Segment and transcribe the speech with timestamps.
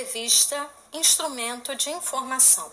[0.00, 2.70] entrevista, instrumento de informação.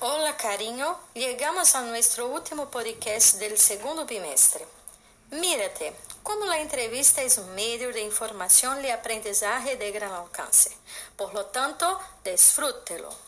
[0.00, 0.96] Hola, cariño.
[1.14, 4.66] Llegamos a nuestro último podcast del segundo bimestre.
[5.30, 10.74] Mírate, como la entrevista es un medio de información y aprendizaje de gran alcance.
[11.16, 13.27] Por lo tanto, disfrútelo.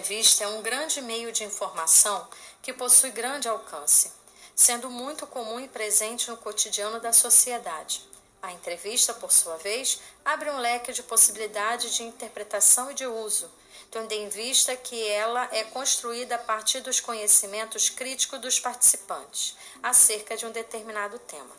[0.00, 2.26] Entrevista é um grande meio de informação
[2.62, 4.10] que possui grande alcance,
[4.56, 8.02] sendo muito comum e presente no cotidiano da sociedade.
[8.40, 13.50] A entrevista, por sua vez, abre um leque de possibilidades de interpretação e de uso,
[13.90, 20.34] tendo em vista que ela é construída a partir dos conhecimentos críticos dos participantes acerca
[20.34, 21.54] de um determinado tema.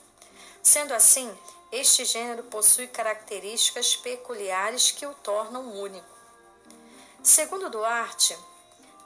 [0.63, 1.31] Sendo assim,
[1.71, 6.20] este gênero possui características peculiares que o tornam único.
[7.23, 8.35] Segundo Duarte,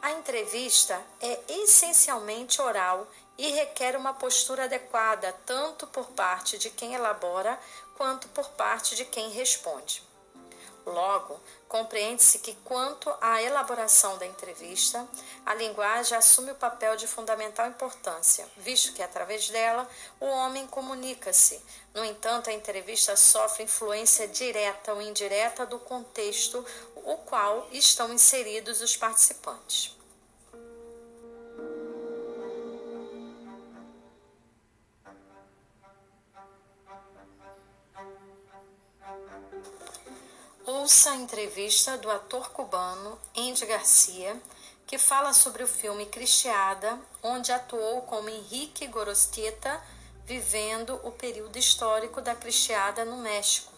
[0.01, 3.05] a entrevista é essencialmente oral
[3.37, 7.59] e requer uma postura adequada tanto por parte de quem elabora
[7.97, 10.01] quanto por parte de quem responde.
[10.85, 15.05] Logo, compreende-se que, quanto à elaboração da entrevista,
[15.43, 21.59] a linguagem assume o papel de fundamental importância, visto que, através dela, o homem comunica-se.
[21.91, 26.63] No entanto, a entrevista sofre influência direta ou indireta do contexto
[27.05, 29.95] o qual estão inseridos os participantes.
[40.65, 44.41] Ouça a entrevista do ator cubano Andy Garcia,
[44.87, 49.79] que fala sobre o filme Cristiada, onde atuou como Henrique Gorostieta,
[50.25, 53.71] vivendo o período histórico da Cristiada no México.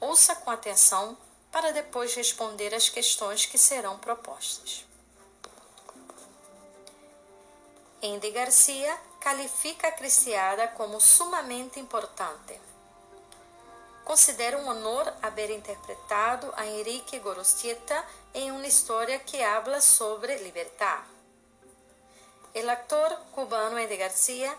[0.00, 1.16] Ouça com atenção
[1.50, 4.84] para depois responder às questões que serão propostas.
[8.02, 12.58] Andy Garcia califica a Cristiada como sumamente importante
[14.10, 18.04] Considero um honor haver interpretado a Enrique Gorostieta
[18.34, 21.04] em uma história que habla sobre libertad.
[22.52, 24.52] O actor cubano Andy Garcia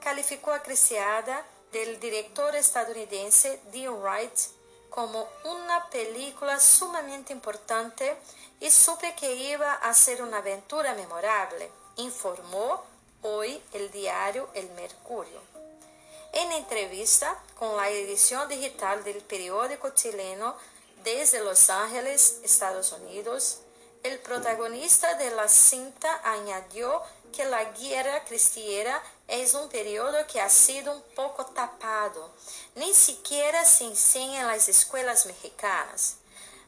[0.00, 4.48] calificou a Criciada del director estadunidense Dean Wright
[4.94, 8.04] como uma película sumamente importante
[8.60, 12.80] e supe que iba a ser uma aventura memorável, informou
[13.20, 15.40] hoje o diário El Mercurio.
[16.32, 20.54] En entrevista con la edición digital del periódico chileno
[21.02, 23.62] desde Los Ángeles, Estados Unidos,
[24.04, 27.02] el protagonista de la cinta añadió
[27.32, 32.30] que la guerra cristiana es un periodo que ha sido un poco tapado.
[32.74, 36.16] Ni siquiera se enseña en las escuelas mexicanas.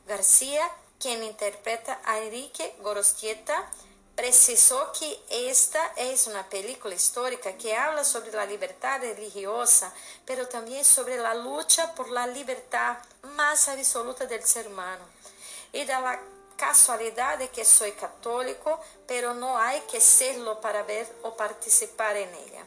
[0.07, 3.71] García, quien interpreta a Enrique Gorostieta,
[4.15, 9.93] precisou que esta é uma película histórica que habla sobre a liberdade religiosa,
[10.25, 12.97] pero também sobre a luta por la libertad
[13.37, 15.05] mais absoluta del ser humano.
[15.71, 16.19] E da
[16.57, 22.29] la casualidade que sou católico, pero não há que serlo para ver ou participar en
[22.35, 22.67] ella.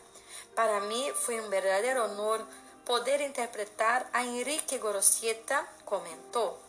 [0.55, 2.45] Para mim foi um verdadeiro honor
[2.85, 6.59] poder interpretar a Enrique Gorostieta, comentou.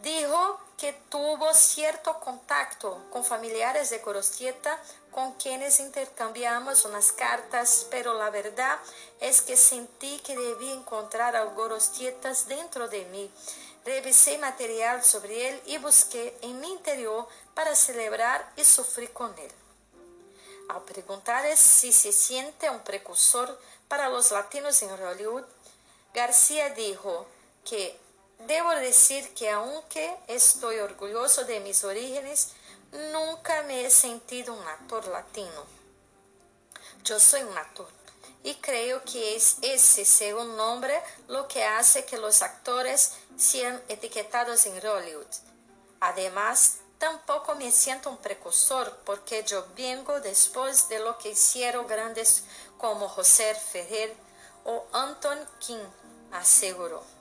[0.00, 4.78] Dijo que tuvo cierto contacto con familiares de Gorostieta
[5.10, 8.78] con quienes intercambiamos unas cartas, pero la verdad
[9.20, 13.30] es que sentí que debí encontrar a Gorostietas dentro de mí.
[13.88, 19.50] Revisé material sobre él y busqué en mi interior para celebrar y sufrir con él.
[20.68, 25.44] Al preguntar si se siente un precursor para los latinos en Hollywood,
[26.12, 27.26] García dijo
[27.64, 27.98] que
[28.40, 32.50] Debo decir que aunque estoy orgulloso de mis orígenes,
[32.92, 35.64] nunca me he sentido un actor latino.
[37.04, 37.88] Yo soy un actor
[38.42, 44.66] y creo que es ese segundo nombre lo que hace que los actores sean etiquetados
[44.66, 45.26] en Hollywood.
[46.00, 52.44] Además, tampoco me siento un precursor porque yo vengo después de lo que hicieron grandes
[52.78, 54.14] como José Ferrer
[54.64, 55.84] o Anton King,
[56.32, 57.17] aseguró.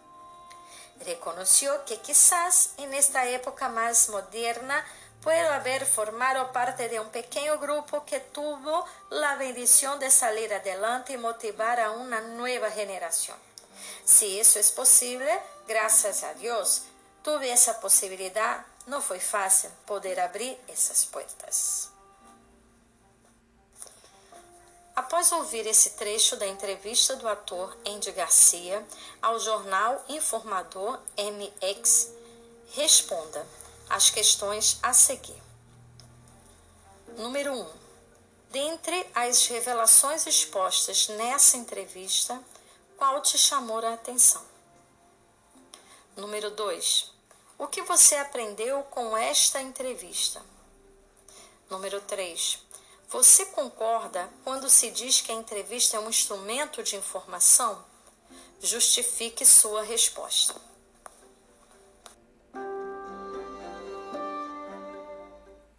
[1.05, 4.85] Reconoció que quizás en esta época más moderna
[5.21, 11.13] puedo haber formado parte de un pequeño grupo que tuvo la bendición de salir adelante
[11.13, 13.37] y motivar a una nueva generación.
[14.05, 15.29] Si eso es posible,
[15.67, 16.83] gracias a Dios,
[17.23, 18.65] tuve esa posibilidad.
[18.85, 21.89] No fue fácil poder abrir esas puertas.
[25.17, 28.85] Após ouvir esse trecho da entrevista do ator Andy Garcia
[29.19, 32.11] ao jornal informador MX,
[32.73, 33.43] Responda
[33.89, 35.41] as questões a seguir.
[37.17, 37.61] Número 1.
[37.61, 37.67] Um,
[38.51, 42.39] dentre as revelações expostas nessa entrevista,
[42.95, 44.45] qual te chamou a atenção?
[46.15, 47.11] Número 2.
[47.57, 50.45] O que você aprendeu com esta entrevista?
[51.71, 52.66] Número 3.
[53.09, 57.85] Você concorda quando se diz que a entrevista é um instrumento de informação?
[58.61, 60.53] Justifique sua resposta.